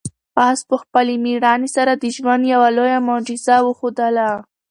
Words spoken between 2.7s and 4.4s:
لویه معجزه وښودله.